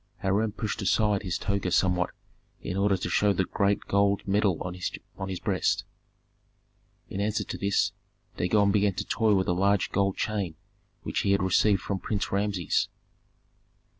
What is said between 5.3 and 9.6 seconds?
breast; in answer to this Dagon began to toy with a